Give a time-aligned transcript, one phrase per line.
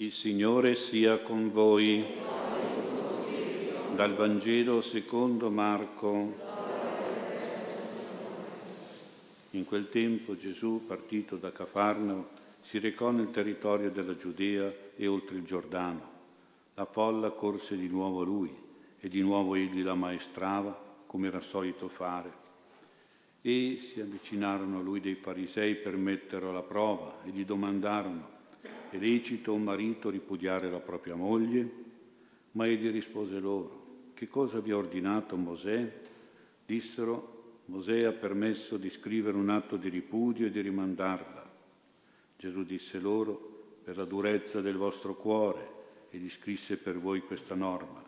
[0.00, 2.02] Il Signore sia con voi.
[3.94, 6.38] Dal Vangelo secondo Marco.
[9.50, 12.30] In quel tempo Gesù, partito da Cafarnao,
[12.62, 16.00] si recò nel territorio della Giudea e oltre il Giordano.
[16.76, 18.56] La folla corse di nuovo a lui
[18.98, 22.32] e di nuovo egli la maestrava, come era solito fare.
[23.42, 28.38] E si avvicinarono a lui dei farisei per metterlo alla prova e gli domandarono
[28.90, 31.88] è lecito un marito ripudiare la propria moglie?
[32.52, 36.00] Ma egli rispose loro, che cosa vi ha ordinato Mosè?
[36.66, 41.48] Dissero, Mosè ha permesso di scrivere un atto di ripudio e di rimandarla.
[42.36, 45.78] Gesù disse loro, per la durezza del vostro cuore,
[46.10, 48.02] e gli scrisse per voi questa norma.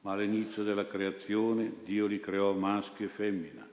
[0.00, 3.68] Ma all'inizio della creazione Dio li creò maschio e femmina.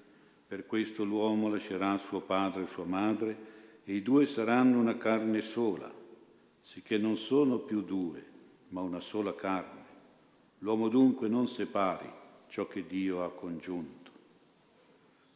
[0.45, 3.37] Per questo l'uomo lascerà suo padre e sua madre,
[3.85, 6.01] e i due saranno una carne sola
[6.63, 8.25] sicché non sono più due,
[8.69, 9.81] ma una sola carne.
[10.59, 12.09] L'uomo dunque non separi
[12.47, 14.11] ciò che Dio ha congiunto.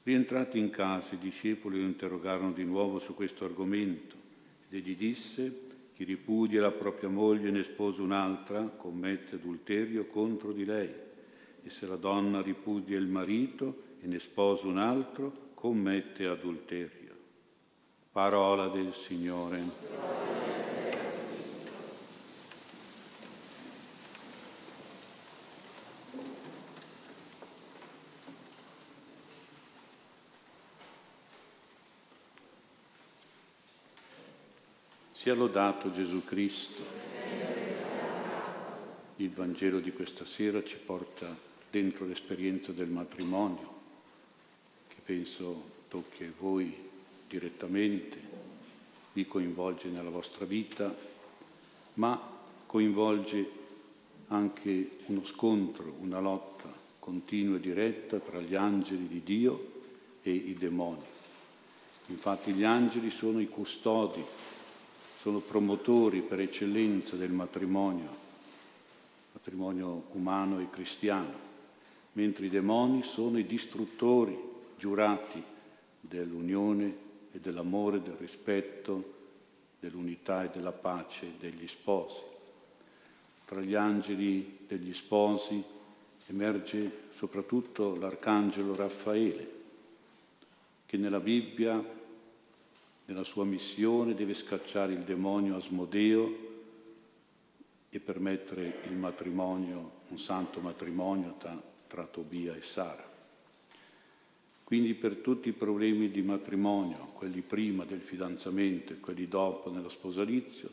[0.04, 4.16] Rientrati in casa, i discepoli lo interrogarono di nuovo su questo argomento
[4.70, 10.54] ed egli disse, chi ripudia la propria moglie e ne sposa un'altra commette adulterio contro
[10.54, 10.90] di lei
[11.62, 17.16] e se la donna ripudia il marito e ne sposa un altro commette adulterio.
[18.12, 20.27] Parola del Signore.
[35.28, 36.82] Sia lodato Gesù Cristo.
[39.18, 41.36] Il Vangelo di questa sera ci porta
[41.70, 43.74] dentro l'esperienza del matrimonio,
[44.88, 46.74] che penso tocchi a voi
[47.28, 48.18] direttamente,
[49.12, 50.96] vi coinvolge nella vostra vita,
[51.96, 52.18] ma
[52.66, 53.52] coinvolge
[54.28, 59.72] anche uno scontro, una lotta continua e diretta tra gli angeli di Dio
[60.22, 61.04] e i demoni.
[62.06, 64.56] Infatti gli angeli sono i custodi
[65.22, 68.10] sono promotori per eccellenza del matrimonio,
[69.34, 71.46] matrimonio umano e cristiano,
[72.14, 74.38] mentre i demoni sono i distruttori
[74.78, 75.42] giurati
[76.00, 79.16] dell'unione e dell'amore, del rispetto,
[79.80, 82.22] dell'unità e della pace degli sposi.
[83.46, 85.64] Tra gli angeli degli sposi
[86.28, 89.56] emerge soprattutto l'arcangelo Raffaele,
[90.86, 91.84] che nella Bibbia
[93.08, 96.46] nella sua missione deve scacciare il demonio Asmodeo
[97.90, 103.06] e permettere il matrimonio, un santo matrimonio tra, tra Tobia e Sara.
[104.64, 109.88] Quindi per tutti i problemi di matrimonio, quelli prima del fidanzamento e quelli dopo nello
[109.88, 110.70] sposalizio,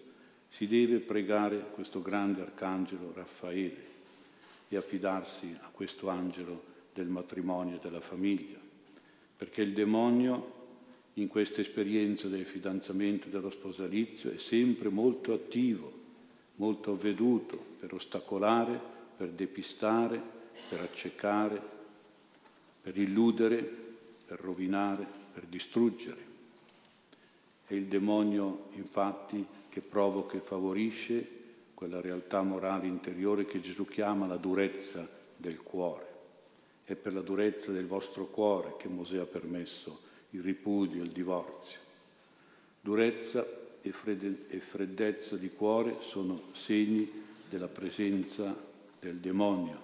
[0.49, 3.93] si deve pregare questo grande arcangelo Raffaele
[4.69, 8.59] e affidarsi a questo angelo del matrimonio e della famiglia,
[9.37, 10.64] perché il demonio
[11.15, 15.93] in questa esperienza del fidanzamento e dello sposalizio è sempre molto attivo,
[16.57, 18.81] molto avveduto per ostacolare,
[19.17, 20.21] per depistare,
[20.69, 21.61] per accecare,
[22.83, 23.63] per illudere,
[24.27, 26.33] per rovinare, per distruggere.
[27.67, 31.43] È il demonio, infatti, che provoca e favorisce
[31.75, 36.13] quella realtà morale interiore che Gesù chiama la durezza del cuore.
[36.85, 41.79] È per la durezza del vostro cuore che Mosè ha permesso il ripudio, il divorzio.
[42.81, 43.47] Durezza
[43.81, 47.11] e, fredde- e freddezza di cuore sono segni
[47.49, 48.55] della presenza
[48.99, 49.81] del demonio,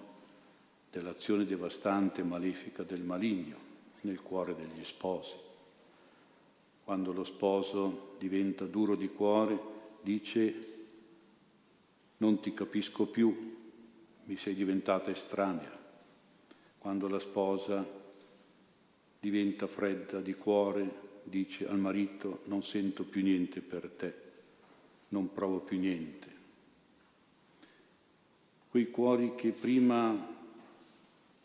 [0.91, 3.69] dell'azione devastante e malefica del maligno
[4.01, 5.33] nel cuore degli sposi.
[6.83, 9.57] Quando lo sposo diventa duro di cuore,
[10.01, 10.67] dice
[12.17, 13.55] non ti capisco più,
[14.25, 15.79] mi sei diventata estranea.
[16.77, 17.99] Quando la sposa
[19.21, 24.13] diventa fredda di cuore, dice al marito non sento più niente per te,
[25.09, 26.27] non provo più niente.
[28.67, 30.39] Quei cuori che prima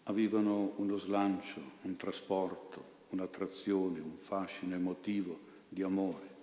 [0.05, 5.39] avevano uno slancio, un trasporto, un'attrazione, un fascino emotivo
[5.69, 6.35] di amore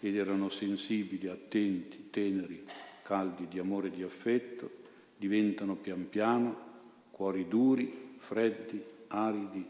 [0.00, 2.66] ed erano sensibili, attenti, teneri,
[3.02, 4.70] caldi di amore e di affetto,
[5.16, 6.70] diventano pian piano
[7.10, 9.64] cuori duri, freddi, aridi,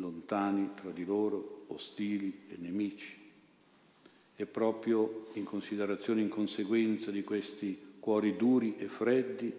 [0.00, 3.18] lontani tra di loro, ostili e nemici.
[4.34, 9.52] E proprio in considerazione, in conseguenza di questi cuori duri e freddi,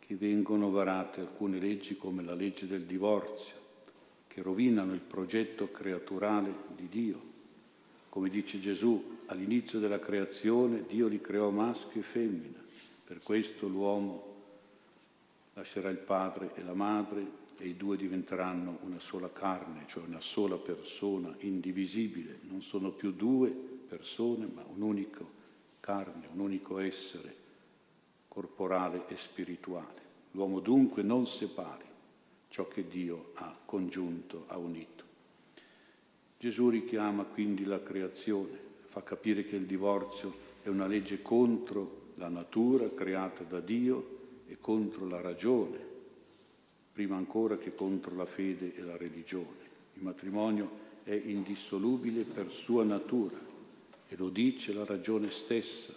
[0.00, 3.54] che vengono varate alcune leggi come la legge del divorzio,
[4.26, 7.28] che rovinano il progetto creaturale di Dio,
[8.08, 12.58] Come dice Gesù, all'inizio della creazione Dio li creò maschio e femmina.
[13.04, 14.34] Per questo l'uomo
[15.54, 20.20] lascerà il padre e la madre e i due diventeranno una sola carne, cioè una
[20.20, 22.38] sola persona indivisibile.
[22.42, 25.36] Non sono più due persone, ma un unico
[25.80, 27.34] carne, un unico essere
[28.28, 30.06] corporale e spirituale.
[30.32, 31.86] L'uomo dunque non separi
[32.48, 35.04] ciò che Dio ha congiunto, ha unito.
[36.38, 40.32] Gesù richiama quindi la creazione, fa capire che il divorzio
[40.62, 44.16] è una legge contro la natura creata da Dio
[44.46, 45.87] e contro la ragione,
[46.98, 49.68] prima ancora che contro la fede e la religione.
[49.94, 50.68] Il matrimonio
[51.04, 53.38] è indissolubile per sua natura
[54.08, 55.94] e lo dice la ragione stessa.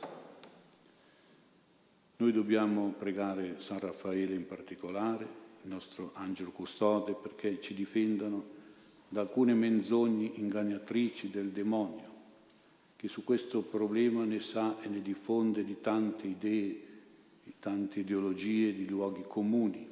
[2.17, 5.27] Noi dobbiamo pregare San Raffaele in particolare,
[5.63, 8.43] il nostro angelo custode, perché ci difendano
[9.09, 12.09] da alcune menzogne ingannatrici del demonio,
[12.95, 16.79] che su questo problema ne sa e ne diffonde di tante idee,
[17.43, 19.90] di tante ideologie, di luoghi comuni.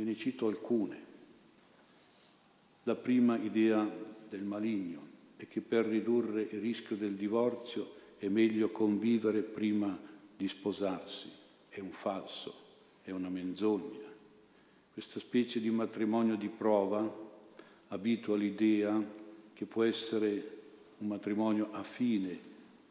[0.00, 0.98] Ve ne cito alcune.
[2.84, 3.86] La prima idea
[4.30, 10.00] del maligno è che per ridurre il rischio del divorzio è meglio convivere prima
[10.34, 11.30] di sposarsi.
[11.68, 12.54] È un falso,
[13.02, 14.08] è una menzogna.
[14.90, 17.28] Questa specie di matrimonio di prova
[17.88, 19.04] abitua l'idea
[19.52, 20.60] che può essere
[20.96, 22.38] un matrimonio a fine,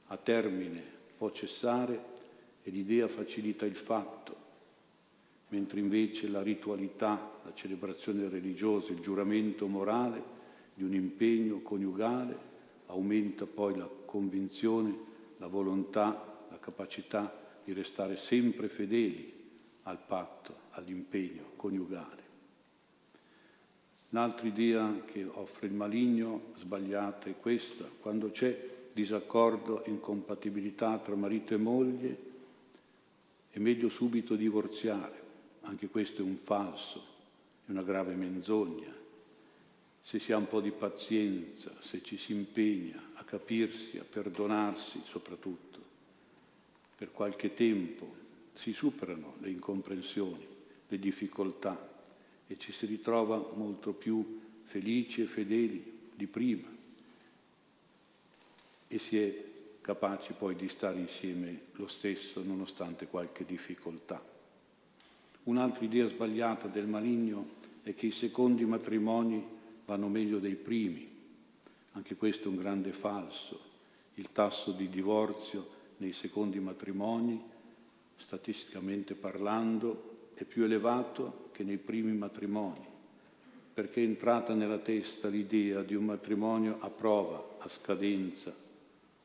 [0.05, 0.83] a termine,
[1.17, 2.05] può cessare
[2.61, 4.38] e l'idea facilita il fatto,
[5.49, 10.37] mentre invece la ritualità, la celebrazione religiosa, il giuramento morale
[10.73, 12.47] di un impegno coniugale
[12.87, 14.97] aumenta poi la convinzione,
[15.37, 19.37] la volontà, la capacità di restare sempre fedeli
[19.83, 22.27] al patto, all'impegno coniugale.
[24.09, 28.59] Un'altra idea che offre il maligno sbagliata è questa, quando c'è
[28.91, 32.17] disaccordo e incompatibilità tra marito e moglie,
[33.51, 35.18] è meglio subito divorziare.
[35.69, 37.05] Anche questo è un falso,
[37.67, 38.91] è una grave menzogna.
[40.01, 45.01] Se si ha un po' di pazienza, se ci si impegna a capirsi, a perdonarsi
[45.05, 45.79] soprattutto,
[46.95, 48.15] per qualche tempo
[48.53, 50.45] si superano le incomprensioni,
[50.87, 52.01] le difficoltà
[52.47, 56.67] e ci si ritrova molto più felici e fedeli di prima
[58.87, 59.45] e si è
[59.81, 64.28] capaci poi di stare insieme lo stesso nonostante qualche difficoltà.
[65.49, 69.43] Un'altra idea sbagliata del maligno è che i secondi matrimoni
[69.83, 71.09] vanno meglio dei primi.
[71.93, 73.59] Anche questo è un grande falso.
[74.13, 75.67] Il tasso di divorzio
[75.97, 77.41] nei secondi matrimoni,
[78.15, 82.85] statisticamente parlando, è più elevato che nei primi matrimoni,
[83.73, 88.53] perché è entrata nella testa l'idea di un matrimonio a prova, a scadenza,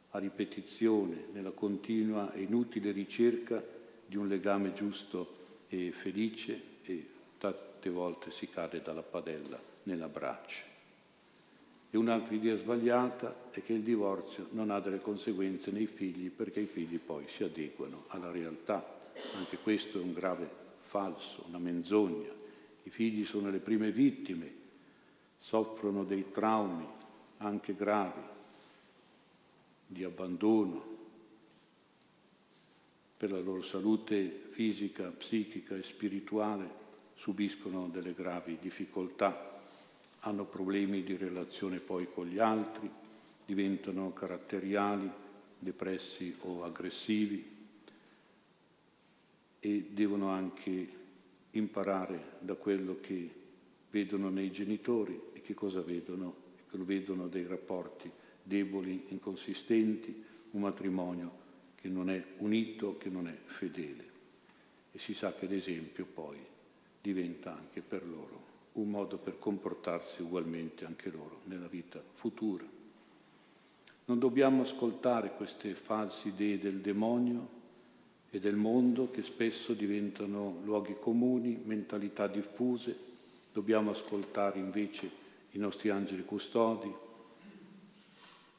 [0.09, 3.63] a ripetizione, nella continua e inutile ricerca
[4.07, 5.34] di un legame giusto
[5.69, 7.09] e felice e
[7.39, 10.73] tante volte si cade dalla padella nell'abbraccio.
[11.91, 16.61] E un'altra idea sbagliata è che il divorzio non ha delle conseguenze nei figli perché
[16.61, 18.85] i figli poi si adeguano alla realtà.
[19.37, 20.49] Anche questo è un grave
[20.81, 22.31] falso, una menzogna.
[22.83, 24.51] I figli sono le prime vittime,
[25.39, 26.85] soffrono dei traumi
[27.39, 28.23] anche gravi,
[29.87, 30.94] di abbandono,
[33.25, 36.69] per la loro salute fisica, psichica e spirituale
[37.15, 39.63] subiscono delle gravi difficoltà,
[40.21, 42.91] hanno problemi di relazione poi con gli altri,
[43.47, 45.11] diventano caratteriali,
[45.59, 47.43] depressi o aggressivi,
[49.59, 50.89] e devono anche
[51.53, 53.31] imparare da quello che
[53.91, 56.43] vedono nei genitori e che cosa vedono?
[56.73, 58.11] Vedono dei rapporti
[58.43, 61.44] deboli, inconsistenti, un matrimonio
[61.85, 64.05] che non è unito, che non è fedele.
[64.91, 66.39] E si sa che l'esempio poi
[66.99, 72.65] diventa anche per loro un modo per comportarsi ugualmente anche loro nella vita futura.
[74.07, 77.49] Non dobbiamo ascoltare queste false idee del demonio
[78.31, 82.97] e del mondo che spesso diventano luoghi comuni, mentalità diffuse.
[83.53, 85.11] Dobbiamo ascoltare invece
[85.51, 86.91] i nostri angeli custodi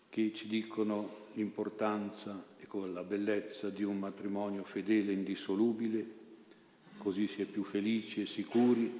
[0.09, 6.05] che ci dicono l'importanza e la bellezza di un matrimonio fedele e indissolubile,
[6.97, 8.91] così si è più felici e sicuri,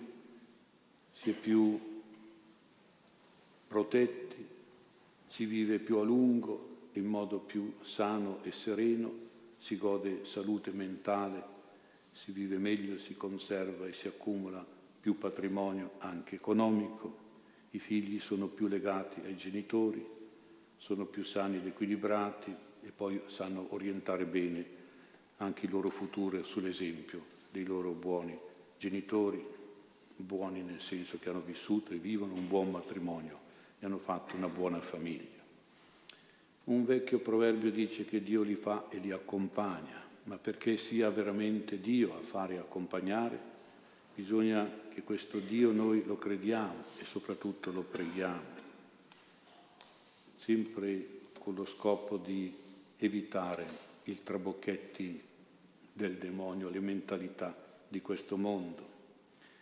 [1.11, 1.79] si è più
[3.67, 4.45] protetti,
[5.27, 9.23] si vive più a lungo in modo più sano e sereno
[9.57, 11.43] si gode salute mentale,
[12.11, 14.65] si vive meglio, si conserva e si accumula
[15.01, 17.23] più patrimonio anche economico,
[17.71, 20.05] i figli sono più legati ai genitori,
[20.77, 22.55] sono più sani ed equilibrati
[22.85, 24.83] e poi sanno orientare bene
[25.37, 28.37] anche il loro futuro sull'esempio dei loro buoni
[28.77, 29.43] genitori,
[30.15, 33.39] buoni nel senso che hanno vissuto e vivono un buon matrimonio
[33.79, 35.43] e hanno fatto una buona famiglia.
[36.65, 41.79] Un vecchio proverbio dice che Dio li fa e li accompagna, ma perché sia veramente
[41.79, 43.39] Dio a fare e accompagnare,
[44.13, 48.63] bisogna che questo Dio noi lo crediamo e soprattutto lo preghiamo,
[50.37, 51.07] sempre
[51.39, 52.63] con lo scopo di
[52.97, 53.65] evitare
[54.03, 55.21] i trabocchetti
[55.91, 57.55] del demonio, le mentalità
[57.87, 58.93] di questo mondo.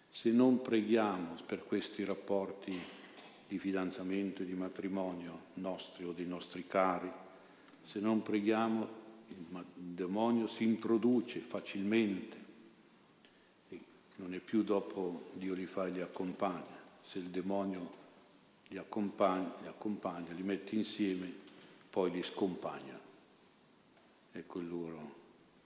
[0.10, 2.80] Se non preghiamo per questi rapporti
[3.48, 7.12] di fidanzamento e di matrimonio nostri o dei nostri cari,
[7.84, 12.38] se non preghiamo il demonio si introduce facilmente
[13.70, 13.80] e
[14.18, 16.82] non è più dopo Dio li fa e li accompagna.
[17.02, 18.02] Se il demonio
[18.70, 21.32] li accompagna, li, accompagna, li mette insieme,
[21.90, 23.00] poi li scompagna.
[24.34, 25.16] Ecco il, loro,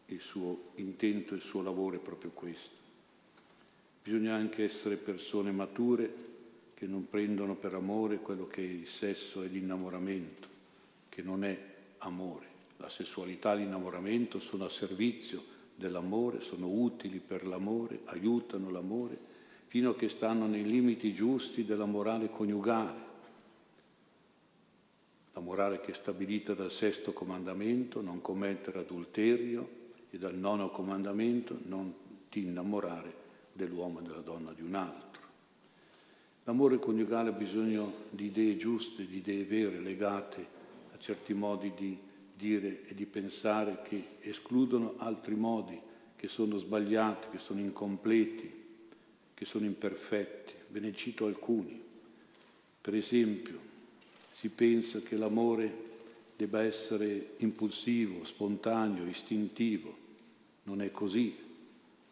[0.08, 2.76] il suo intento il suo lavoro è proprio questo.
[4.04, 6.26] Bisogna anche essere persone mature
[6.74, 10.48] che non prendono per amore quello che è il sesso e l'innamoramento,
[11.10, 11.58] che non è
[12.00, 12.46] amore.
[12.78, 15.44] La sessualità e l'innamoramento sono a servizio
[15.76, 19.18] dell'amore, sono utili per l'amore, aiutano l'amore,
[19.68, 23.07] fino a che stanno nei limiti giusti della morale coniugale.
[25.38, 29.70] La morale che è stabilita dal sesto comandamento, non commettere adulterio,
[30.10, 31.94] e dal nono comandamento, non
[32.28, 33.14] ti innamorare
[33.54, 35.22] dell'uomo e della donna di un altro.
[36.46, 40.44] L'amore coniugale ha bisogno di idee giuste, di idee vere, legate
[40.92, 41.96] a certi modi di
[42.36, 45.80] dire e di pensare che escludono altri modi
[46.16, 48.52] che sono sbagliati, che sono incompleti,
[49.36, 50.54] che sono imperfetti.
[50.70, 51.80] Ve ne cito alcuni.
[52.82, 53.67] Per esempio,
[54.38, 55.86] si pensa che l'amore
[56.36, 60.06] debba essere impulsivo, spontaneo, istintivo.
[60.64, 61.36] Non è così.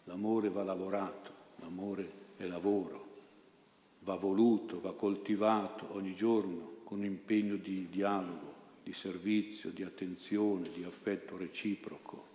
[0.06, 3.06] L'amore va lavorato, l'amore è lavoro
[4.06, 8.54] va voluto, va coltivato ogni giorno con impegno di dialogo,
[8.84, 12.34] di servizio, di attenzione, di affetto reciproco.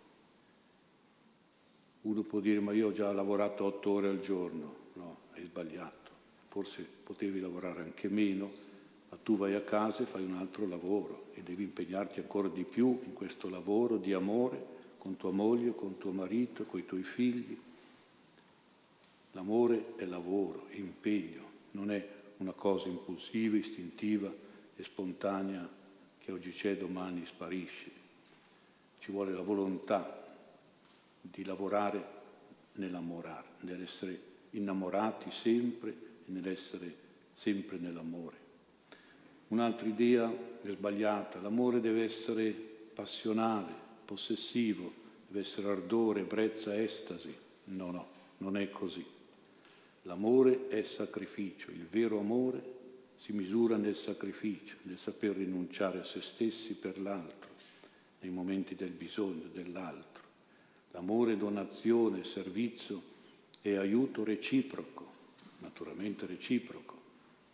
[2.02, 6.10] Uno può dire ma io ho già lavorato otto ore al giorno, no, hai sbagliato,
[6.48, 8.68] forse potevi lavorare anche meno,
[9.10, 12.64] ma tu vai a casa e fai un altro lavoro e devi impegnarti ancora di
[12.64, 17.02] più in questo lavoro di amore con tua moglie, con tuo marito, con i tuoi
[17.02, 17.58] figli.
[19.32, 22.06] L'amore è lavoro, è impegno, non è
[22.38, 24.32] una cosa impulsiva, istintiva
[24.76, 25.68] e spontanea
[26.18, 27.90] che oggi c'è, domani sparisce.
[28.98, 30.36] Ci vuole la volontà
[31.20, 32.18] di lavorare
[32.74, 36.94] nell'amorare, nell'essere innamorati sempre e nell'essere
[37.34, 38.49] sempre nell'amore.
[39.50, 43.72] Un'altra idea è sbagliata, l'amore deve essere passionale,
[44.04, 44.92] possessivo,
[45.26, 47.34] deve essere ardore, brezza, estasi.
[47.64, 49.04] No, no, non è così.
[50.02, 52.78] L'amore è sacrificio, il vero amore
[53.16, 57.50] si misura nel sacrificio, nel saper rinunciare a se stessi per l'altro,
[58.20, 60.22] nei momenti del bisogno dell'altro.
[60.92, 63.02] L'amore è donazione, servizio
[63.62, 65.06] e aiuto reciproco,
[65.60, 66.98] naturalmente reciproco,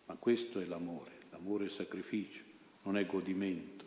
[0.05, 2.41] ma questo è l'amore, l'amore è sacrificio,
[2.83, 3.85] non è godimento.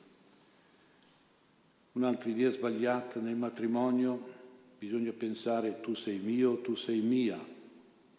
[1.93, 4.39] Un'altra idea sbagliata nel matrimonio,
[4.79, 7.59] bisogna pensare tu sei mio, tu sei mia,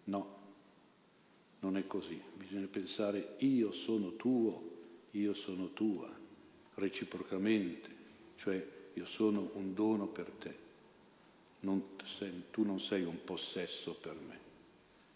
[0.06, 0.36] No,
[1.60, 2.20] non è così.
[2.36, 4.70] Bisogna pensare io sono tuo,
[5.12, 6.12] io sono tua,
[6.76, 7.90] reciprocamente,
[8.36, 10.70] cioè io sono un dono per te.
[11.62, 14.40] Non sei, tu non sei un possesso per me.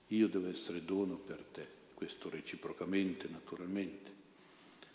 [0.10, 4.12] Io devo essere dono per te, questo reciprocamente, naturalmente.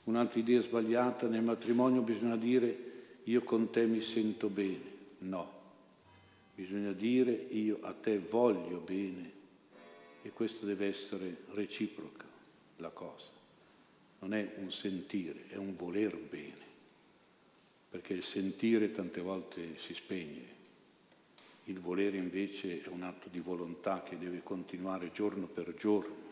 [0.04, 2.88] Un'altra idea sbagliata nel matrimonio bisogna dire
[3.25, 4.99] io con te mi sento bene.
[5.19, 5.50] No,
[6.54, 9.38] bisogna dire io a te voglio bene
[10.23, 12.25] e questo deve essere reciproca
[12.76, 13.26] la cosa.
[14.21, 16.69] Non è un sentire, è un voler bene,
[17.88, 20.59] perché il sentire tante volte si spegne,
[21.64, 26.29] il volere invece è un atto di volontà che deve continuare giorno per giorno.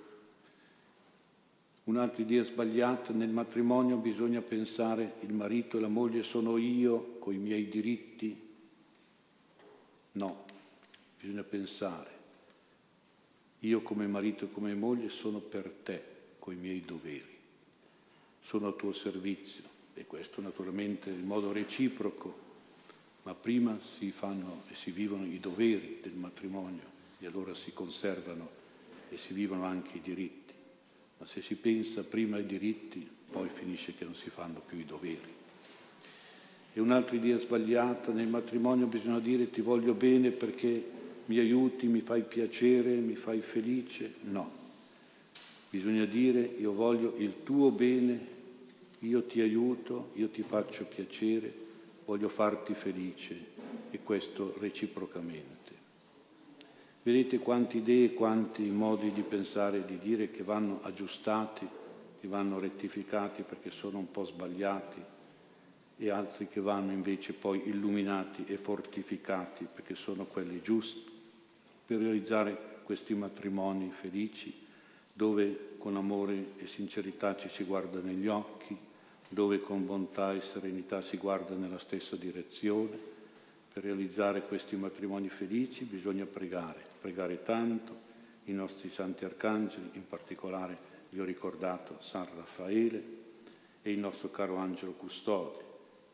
[1.89, 7.33] Un'altra idea sbagliata, nel matrimonio bisogna pensare il marito e la moglie sono io con
[7.33, 8.39] i miei diritti.
[10.13, 10.45] No,
[11.19, 12.11] bisogna pensare
[13.61, 16.03] io come marito e come moglie sono per te,
[16.39, 17.37] coi miei doveri.
[18.43, 19.65] Sono a tuo servizio
[19.95, 22.39] e questo naturalmente in modo reciproco,
[23.23, 26.85] ma prima si fanno e si vivono i doveri del matrimonio
[27.19, 28.47] e allora si conservano
[29.09, 30.38] e si vivono anche i diritti.
[31.19, 34.85] Ma se si pensa prima ai diritti, poi finisce che non si fanno più i
[34.85, 35.37] doveri.
[36.73, 40.97] E un'altra idea sbagliata, nel matrimonio bisogna dire ti voglio bene perché
[41.27, 44.15] mi aiuti, mi fai piacere, mi fai felice.
[44.23, 44.51] No,
[45.71, 48.37] bisogna dire io voglio il tuo bene,
[49.01, 51.53] io ti aiuto, io ti faccio piacere,
[52.05, 53.37] voglio farti felice
[53.91, 55.58] e questo reciprocamente.
[57.09, 61.67] Vedete quante idee, quanti modi di pensare e di dire che vanno aggiustati,
[62.21, 65.03] che vanno rettificati perché sono un po' sbagliati
[65.97, 71.11] e altri che vanno invece poi illuminati e fortificati perché sono quelli giusti
[71.87, 74.53] per realizzare questi matrimoni felici
[75.11, 78.77] dove con amore e sincerità ci si guarda negli occhi,
[79.31, 83.17] dove con bontà e serenità si guarda nella stessa direzione.
[83.73, 88.07] Per realizzare questi matrimoni felici bisogna pregare, pregare tanto
[88.45, 90.77] i nostri santi arcangeli, in particolare
[91.11, 93.03] vi ho ricordato San Raffaele
[93.83, 95.65] e il nostro caro angelo custode,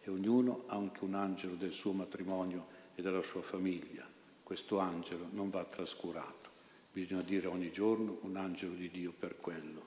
[0.03, 4.13] e ognuno ha anche un angelo del suo matrimonio e della sua famiglia
[4.45, 6.51] questo angelo non va trascurato.
[6.93, 9.83] Bisogna dire ogni giorno un angelo di Dio per quello,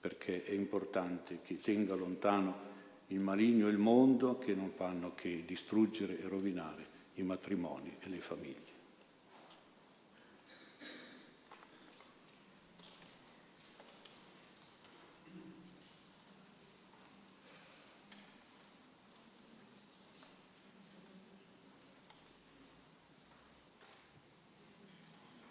[0.00, 2.68] perché è importante che tenga lontano
[3.08, 6.89] il maligno e il mondo che non fanno che distruggere e rovinare
[7.20, 8.69] i matrimoni e le famiglie.